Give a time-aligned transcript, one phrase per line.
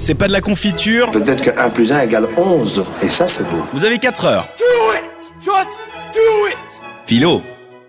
[0.00, 1.10] c'est pas de la confiture.
[1.10, 3.62] Peut-être que 1 plus 1 égale 11, et ça c'est beau.
[3.72, 4.48] Vous avez 4 heures.
[4.58, 5.04] Do it!
[5.42, 5.70] Just
[6.14, 6.56] do it!
[7.06, 7.42] Philo.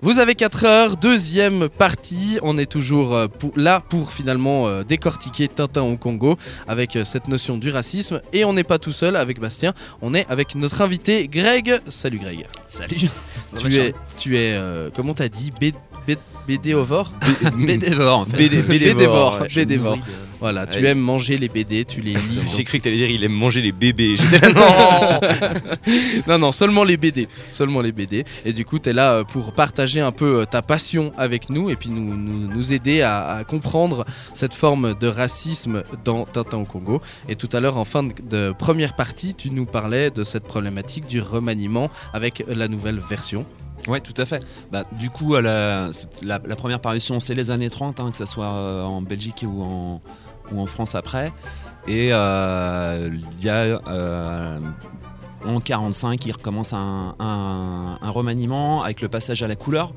[0.03, 2.39] Vous avez 4 heures, deuxième partie.
[2.41, 6.37] On est toujours euh, pour- là pour finalement euh, décortiquer Tintin au Congo
[6.67, 8.19] avec euh, cette notion du racisme.
[8.33, 11.77] Et on n'est pas tout seul avec Bastien, on est avec notre invité Greg.
[11.87, 12.47] Salut Greg.
[12.67, 13.09] Salut.
[13.59, 15.51] Tu es, tu es euh, comment t'as dit?
[15.61, 15.73] B-
[16.47, 17.13] B- BD Ovor
[17.57, 18.37] Bédévore en fait.
[18.37, 19.97] BD Bédévore, Bédévore.
[19.97, 20.01] de-
[20.39, 20.85] Voilà, tu Ouais.
[20.89, 22.39] aimes manger les BD, tu les lis.
[22.55, 24.15] J'ai cru que t'allais dire il aime manger les bébés.
[24.17, 25.19] J'étais là, non
[26.27, 27.27] Non, non, seulement les BD.
[27.51, 28.25] Seulement les BD.
[28.43, 31.51] Et du coup, tu es là euh, pour partager un peu euh, ta passion avec
[31.51, 34.03] nous et puis nous, nous, nous aider à, à comprendre
[34.33, 37.01] cette forme de racisme dans Tintin au Congo.
[37.29, 40.45] Et tout à l'heure, en fin de, de première partie, tu nous parlais de cette
[40.45, 43.45] problématique du remaniement avec la nouvelle version.
[43.87, 44.45] Ouais, tout à fait.
[44.71, 45.91] Bah, du coup, la,
[46.57, 50.65] première parution, c'est les années 30, hein, que ce soit euh, en Belgique ou en,
[50.65, 51.31] France après.
[51.87, 53.09] Et euh,
[53.39, 54.59] il y a euh,
[55.45, 59.93] en 45, il recommence un, remaniement avec le passage à la couleur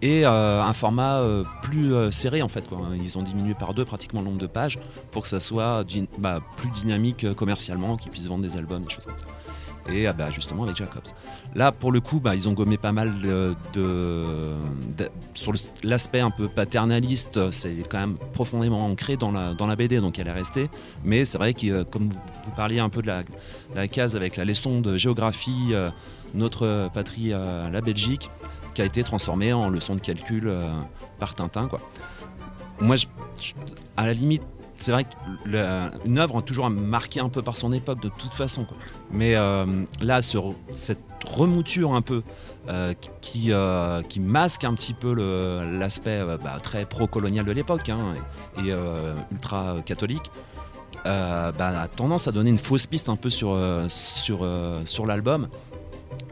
[0.00, 1.20] et un format
[1.62, 2.64] plus serré en fait.
[3.02, 4.78] Ils ont diminué par deux pratiquement le nombre de pages
[5.10, 5.84] pour que ça soit
[6.18, 9.26] bah, plus dynamique commercialement, qu'ils puissent vendre des albums, des choses comme ça.
[9.90, 11.02] Et ah bah, justement avec Jacobs.
[11.54, 13.12] Là, pour le coup, bah, ils ont gommé pas mal
[13.72, 14.54] de,
[15.34, 17.50] sur l'aspect un peu paternaliste.
[17.50, 20.68] C'est quand même profondément ancré dans la, BD, donc elle est restée.
[21.04, 24.44] Mais c'est vrai que, euh, comme vous, parliez un peu de la, case avec la
[24.44, 25.90] leçon de géographie, euh,
[26.34, 28.30] notre patrie, euh, la Belgique,
[28.74, 30.52] qui a été transformée en leçon de calcul
[31.18, 31.68] par Tintin.
[32.80, 32.96] Moi,
[33.96, 34.42] à la limite,
[34.78, 38.66] c'est vrai qu'une œuvre est toujours marquée un peu par son époque de toute façon.
[39.10, 42.22] Mais euh, là, cette remouture un peu
[42.68, 45.14] euh, qui, euh, qui masque un petit peu
[45.78, 48.14] l'aspect bah, très pro-colonial de l'époque hein,
[48.58, 48.74] et, et,
[49.32, 50.30] ultra catholique,
[51.06, 54.46] euh, bah, a tendance à donner une fausse piste un peu sur, sur,
[54.84, 55.48] sur l'album.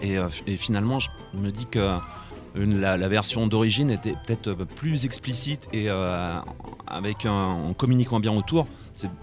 [0.02, 0.18] Et
[0.58, 1.96] finalement, je me dis que
[2.56, 6.38] la, version d'origine était peut-être plus explicite et euh,
[6.86, 8.66] avec un- en communiquant bien autour,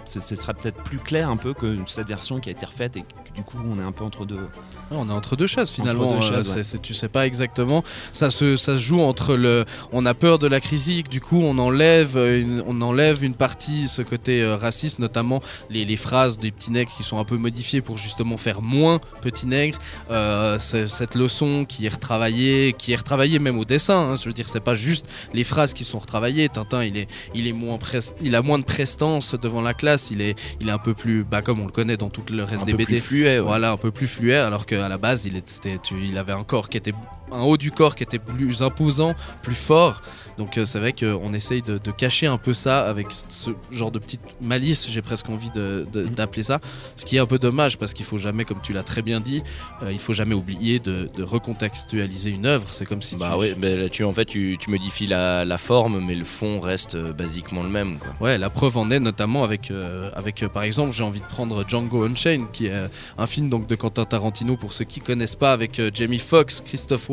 [0.05, 3.01] ce serait peut-être plus clair un peu que cette version qui a été refaite et
[3.01, 4.47] que du coup on est un peu entre deux.
[4.91, 6.11] Ah, on est entre deux chaises finalement.
[6.19, 6.63] Deux euh, chaises, c'est- ouais.
[6.63, 7.83] c'est- tu sais pas exactement.
[8.11, 9.65] Ça se, ça se joue entre le.
[9.91, 13.87] On a peur de la critique, du coup on enlève une, on enlève une partie,
[13.87, 17.37] ce côté euh, raciste, notamment les, les phrases des petits nègres qui sont un peu
[17.37, 19.79] modifiées pour justement faire moins petit nègre.
[20.11, 24.11] Euh, cette leçon qui est retravaillée, qui est retravaillée même au dessin.
[24.11, 24.15] hein.
[24.15, 26.49] je veux dire, c'est pas juste les phrases qui sont retravaillées.
[26.49, 30.11] Tintin, il est, il est moins pres- il a moins de prestance devant la classe.
[30.11, 32.43] Il est, il est un peu plus, bah, comme on le connaît dans tout le
[32.43, 32.85] reste Un des peu BD.
[32.85, 33.35] plus fluet.
[33.35, 33.39] ouais.
[33.39, 36.43] Voilà, un peu plus fluet, alors qu'à la base, il, était, tu- il avait un
[36.43, 36.93] corps qui était
[37.33, 40.01] un haut du corps qui était plus imposant, plus fort.
[40.37, 43.91] Donc euh, c'est vrai qu'on essaye de, de cacher un peu ça avec ce genre
[43.91, 46.09] de petite malice, j'ai presque envie Mhm.
[46.15, 46.59] d'appeler ça.
[46.95, 49.19] Ce qui est un peu dommage parce qu'il faut jamais, comme tu l'as très bien
[49.19, 49.43] dit,
[49.83, 52.67] euh, il faut jamais oublier de, de recontextualiser une œuvre.
[52.71, 53.39] C'est comme si Bah tu...
[53.39, 56.95] ouais, bah tu, en fait, tu, tu modifies la, la forme, mais le fond reste
[56.95, 57.99] euh, basiquement le même.
[57.99, 58.15] Quoi.
[58.21, 61.25] Ouais, la preuve en est notamment avec, euh, avec euh, par exemple, j'ai envie de
[61.25, 62.73] prendre Django Unchained, qui est
[63.17, 67.09] un film donc de Quentin Tarantino pour ceux qui connaissent pas, avec Jamie Foxx, Christophe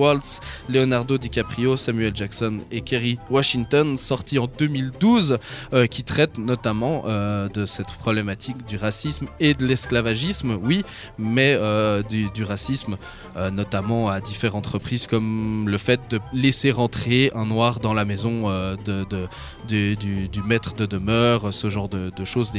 [0.68, 5.38] Leonardo DiCaprio, Samuel Jackson et Kerry Washington, sorti en 2012,
[5.72, 10.84] euh, qui traite notamment euh, de cette problématique du racisme et de l'esclavagisme, oui,
[11.18, 12.96] mais euh, du, racisme,
[13.52, 18.48] notamment à différentes reprises, comme le fait de laisser rentrer un noir dans la maison
[19.68, 22.52] du, maître de demeure, ce genre de, choses.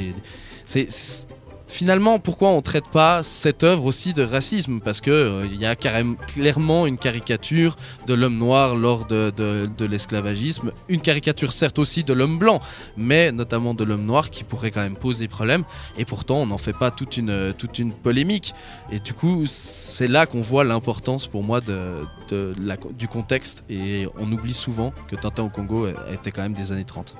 [0.66, 1.28] C'est-
[1.72, 4.80] finalement, pourquoi on traite pas cette œuvre aussi de racisme?
[4.80, 7.76] Parce que euh, y a clairement une caricature
[8.08, 12.60] de l'homme noir lors de l'esclavagisme, une caricature certes aussi de l'homme blanc,
[12.98, 15.64] mais notamment de l'homme noir qui pourrait quand même poser problème.
[15.98, 18.54] Et pourtant, on n'en fait pas toute une, toute une polémique.
[18.92, 23.64] Et du coup, c'est là qu'on voit l'importance pour moi de, du contexte.
[23.70, 27.16] Et on oublie souvent que Tintin au Congo était quand même des années 30.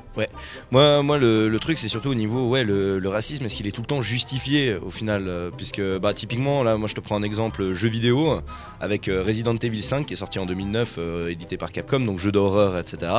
[0.72, 3.68] Moi, moi le, le truc, c'est surtout au niveau, ouais, le, le racisme, est-ce qu'il
[3.68, 7.00] est tout le temps justifié au final euh, Puisque, bah, typiquement, là, moi, je te
[7.00, 8.42] prends un exemple jeu vidéo
[8.80, 12.20] avec euh, Resident Evil 5 qui est sorti en 2009, euh, édité par Capcom, donc
[12.20, 13.12] jeu d'horreur, etc.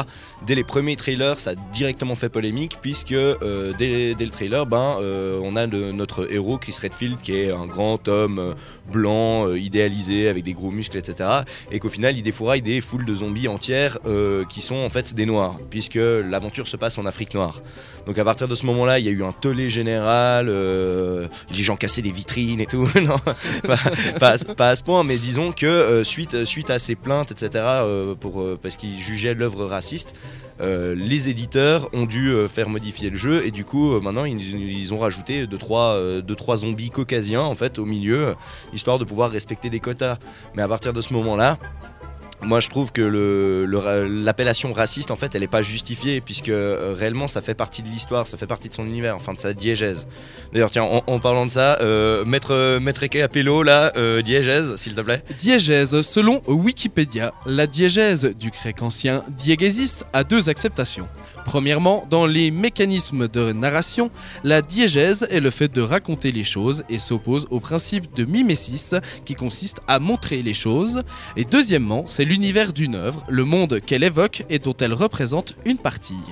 [0.46, 4.96] Dès les premiers trailers, ça a directement fait polémique, puisque dès, dès le trailer, ben,
[5.00, 8.54] on a notre héros Chris Redfield qui est un grand homme
[8.90, 11.28] blanc, idéalisé, avec des gros muscles, etc.
[11.70, 15.14] Et qu'au final il défouraille des foules de zombies entières euh, qui sont en fait
[15.14, 17.60] des noirs, puisque l'aventure se passe en Afrique noire.
[18.06, 21.62] Donc à partir de ce moment-là, il y a eu un tollé général, euh, les
[21.62, 22.88] gens cassaient des vitrines et tout.
[23.02, 23.16] non,
[24.18, 28.14] pas, à ce point, mais disons que euh, suite, suite à ces plaintes, etc., euh,
[28.14, 30.14] pour, parce qu'ils jugeaient l'œuvre raciste,
[30.60, 35.48] les éditeurs ont dû faire modifier le jeu et du coup maintenant ils, ont rajouté
[35.48, 38.36] 2 trois, deux, trois zombies caucasiens en fait au milieu
[38.72, 40.18] histoire de pouvoir respecter des quotas
[40.54, 41.58] mais à partir de ce moment là
[42.42, 43.02] moi je trouve que
[44.08, 47.88] l'appellation raciste en fait elle est pas justifiée puisque euh, réellement ça fait partie de
[47.88, 50.08] l'histoire ça fait partie de son univers enfin de sa diégèse
[50.52, 55.00] d'ailleurs tiens en, parlant de ça euh, maître maître Capello là euh, diégèse s'il te
[55.00, 56.00] plaît Diégèse.
[56.02, 61.08] Selon Wikipédia, la diégèse du grec ancien diégésis a deux acceptations.
[61.44, 64.10] Premièrement, dans les mécanismes de narration,
[64.44, 68.94] la diégèse est le fait de raconter les choses et s'oppose au principe de mimésis
[69.24, 71.00] qui consiste à montrer les choses.
[71.36, 75.78] Et deuxièmement, c'est l'univers d'une œuvre, le monde qu'elle évoque et dont elle représente une
[75.78, 76.22] partie.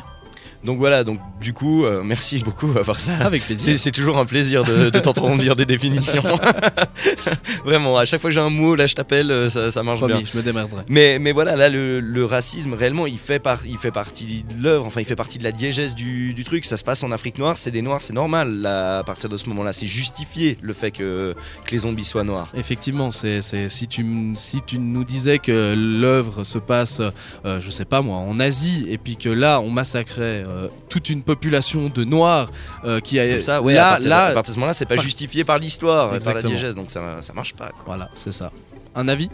[0.65, 3.79] Donc voilà donc du coup euh, merci beaucoup à part ça Avec C'est, plaisir.
[3.79, 6.23] c'est toujours un plaisir de, de t'entendre dire des définitions.
[7.65, 10.03] Vraiment, à chaque fois que j'ai un mot, là je t'appelle, euh, ça, ça marche
[10.05, 10.21] bien.
[10.25, 10.83] Je me démerderai.
[10.89, 14.62] Mais, mais voilà, là le, le racisme réellement il fait, par- il fait partie de
[14.62, 16.65] l'œuvre, enfin il fait partie de la diégèse du, du truc.
[16.65, 19.37] Ça se passe en Afrique noire, c'est des noirs, c'est normal là, à partir de
[19.37, 19.73] ce moment-là.
[19.73, 21.35] C'est justifié le fait que,
[21.65, 22.51] que les zombies soient noirs.
[22.55, 27.01] Effectivement, c'est, c'est- si, tu, m- si tu nous disais que l'œuvre se passe,
[27.45, 31.08] euh, je sais pas moi, en Asie, et puis que là on massacrait euh, toute
[31.08, 32.50] une population de noirs
[32.85, 33.29] euh, qui a.
[33.31, 35.05] Comme ça, ouais, là, à, partir, là, à partir de ce moment-là, c'est pas par-
[35.05, 36.52] justifié par l'histoire, et par la Exactement.
[36.52, 37.69] diégèse, donc ça, ça marche pas.
[37.69, 37.85] Quoi.
[37.87, 38.50] Voilà, c'est ça.
[38.94, 39.31] Un avis?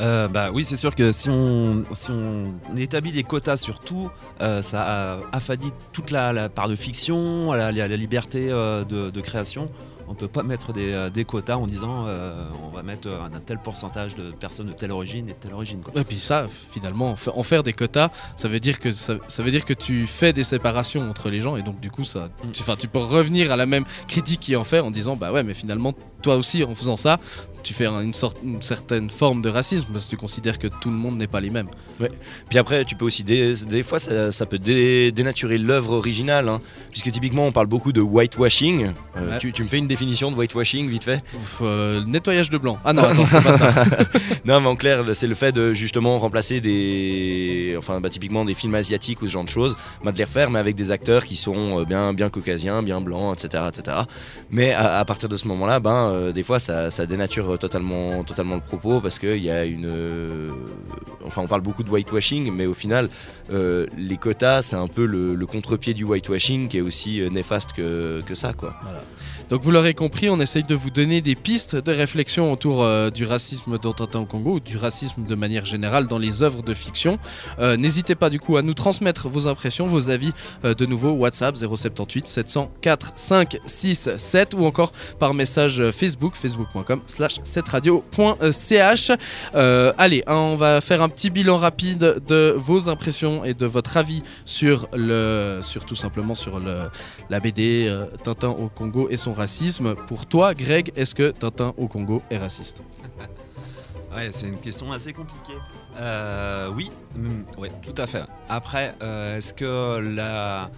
[0.00, 4.10] Euh, bah oui, c'est sûr que si on, si on établit des quotas sur tout,
[4.40, 8.82] euh, ça a affadit toute la, la part de fiction, la, la- la liberté euh,
[8.84, 9.70] de, de création.
[10.08, 13.34] On peut pas mettre des, euh, des quotas en disant euh, on va mettre un,
[13.34, 15.80] un tel pourcentage de personnes de telle origine et de telle origine.
[15.80, 16.00] Quoi.
[16.00, 19.14] Et puis ça, finalement, en fa- en faire des quotas, ça veut dire que ça,
[19.28, 22.04] ça veut dire que tu fais des séparations entre les gens, et donc du coup,
[22.04, 22.74] ça, Mm.
[22.78, 25.54] tu peux revenir à la même critique qui en fait en disant bah ouais, mais
[25.54, 27.18] finalement, toi aussi, en faisant ça,
[27.62, 30.66] tu fais un- une sorte, une certaine forme de racisme parce que tu considères que
[30.66, 31.68] tout le monde n'est pas les mêmes.
[32.50, 36.48] Puis après, tu peux aussi, des, des fois, ça, ça peut dé- dénaturer l'œuvre originale,
[36.48, 36.60] hein.
[36.90, 38.92] puisque typiquement, on parle beaucoup de whitewashing.
[39.16, 39.38] Euh, Ouais.
[39.38, 41.22] tu, tu me fais une définition de whitewashing, vite fait?
[41.36, 42.78] Ouf, euh, nettoyage de blanc.
[42.84, 43.72] Ah non, attends, c'est pas ça.
[44.44, 47.74] Non, mais en clair, c'est le fait de justement remplacer des.
[47.78, 49.74] Enfin, bah, typiquement des films asiatiques ou ce genre de choses,
[50.04, 53.00] bah, de les refaire, mais avec des acteurs qui sont euh, bien, bien caucasiens, bien
[53.00, 53.64] blancs, etc.
[53.68, 53.96] etc.
[54.50, 58.56] Mais à, à partir de ce moment-là, ben, euh, des fois, ça, dénature totalement, totalement
[58.56, 60.52] le propos parce qu'il y a une.
[61.24, 63.08] Enfin, on parle beaucoup de whitewashing, mais au final,
[63.50, 67.28] euh, les quotas, c'est un peu le, le contre-pied du whitewashing qui est aussi euh,
[67.28, 68.74] néfaste que, que ça, quoi.
[69.50, 73.10] Donc vous l'aurez compris, on essaye de vous donner des pistes de réflexion autour euh,
[73.10, 76.74] du racisme Tintin au Congo ou du racisme de manière générale dans les œuvres de
[76.74, 77.18] fiction.
[77.58, 80.32] N'hésitez pas du coup à nous transmettre vos impressions, vos avis
[80.62, 89.12] de nouveau WhatsApp 078 704 567 ou encore par message Facebook facebook.com slash 7radio.ch.
[89.54, 93.66] Euh, allez, hein, on va faire un petit bilan rapide de vos impressions et de
[93.66, 96.88] votre avis sur le sur tout simplement sur le
[97.30, 99.94] la BD euh, Tintin au Congo et son racisme.
[99.94, 102.82] Pour toi, Greg, est-ce que Tintin au Congo est raciste?
[104.16, 105.58] Ouais, c'est une question assez compliquée.
[105.98, 108.22] Euh, oui, mm, ouais, tout à fait.
[108.48, 110.70] Après, euh, est-ce que la,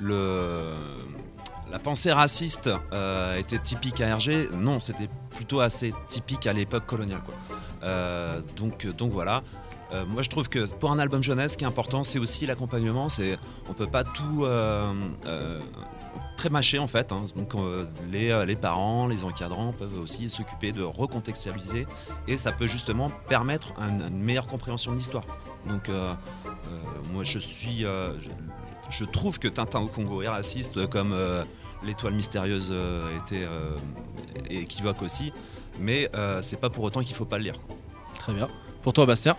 [0.00, 2.70] la pensée raciste
[3.38, 7.20] était typique à Hergé Non, c'était plutôt assez typique à l'époque coloniale.
[7.26, 7.34] Quoi.
[8.56, 9.42] Donc, donc voilà.
[9.92, 12.46] Euh, moi, je trouve que pour un album jeunesse, ce qui est important, c'est aussi
[12.46, 13.08] l'accompagnement.
[13.08, 14.92] C'est, on peut pas tout euh,
[15.26, 15.60] euh,
[16.36, 17.12] prémâcher en fait.
[17.12, 17.24] hein.
[17.36, 17.52] Donc,
[18.10, 21.86] les, parents, les encadrants peuvent aussi s'occuper de recontextualiser
[22.26, 25.24] et ça peut justement permettre un- une meilleure compréhension de l'histoire.
[25.66, 25.88] Donc,
[27.12, 27.84] moi, je suis,
[28.90, 31.14] je, trouve que Tintin au Congo est raciste, comme
[31.84, 32.74] l'étoile mystérieuse
[33.26, 33.46] était
[34.50, 35.32] équivoque aussi,
[35.78, 37.54] mais c'est pas pour autant qu'il faut pas le lire.
[38.18, 38.48] Très bien.
[38.82, 39.36] Pour toi, Bastien?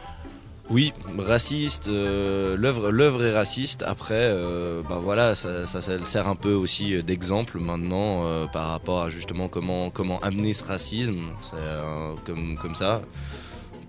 [0.74, 3.84] Oui, raciste, euh, l'œuvre est raciste.
[3.86, 9.10] Après, euh, bah voilà, ça, sert un peu aussi d'exemple maintenant euh, par rapport à
[9.10, 13.04] justement comment, comment amener ce racisme, euh, comme ça.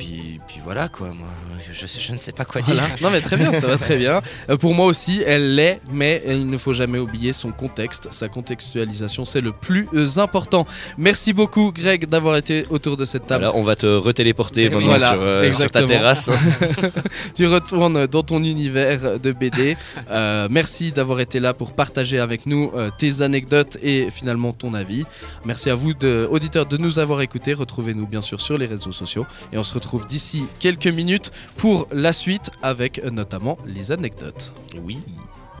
[0.00, 1.28] Puis, puis voilà quoi, moi,
[1.70, 2.74] je, sais- je ne sais pas quoi dire.
[2.74, 2.88] Voilà.
[3.02, 4.22] Non mais très bien, ça va très bien.
[4.48, 8.28] Euh, pour moi aussi, elle l'est, mais il ne faut jamais oublier son contexte, sa
[8.28, 10.66] contextualisation, c'est le plus euh, important.
[10.96, 13.44] Merci beaucoup Greg d'avoir été autour de cette table.
[13.44, 16.30] Voilà, on va te retéléporter maintenant Voilà, sur, euh, sur ta terrasse.
[17.34, 19.76] tu retournes dans ton univers de BD.
[20.10, 24.72] Euh, merci d'avoir été là pour partager avec nous euh, tes anecdotes et finalement ton
[24.72, 25.04] avis.
[25.44, 27.52] Merci à vous, de, auditeurs, de nous avoir écoutés.
[27.52, 31.88] Retrouvez-nous bien sûr sur les réseaux sociaux et on se retrouve d'ici quelques minutes pour
[31.92, 34.52] la suite avec euh, notamment les anecdotes.
[34.82, 34.98] Oui.